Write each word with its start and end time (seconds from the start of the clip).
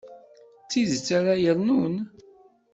D 0.63 0.67
tidet 0.69 1.07
ara 1.17 1.33
yernun. 1.43 1.95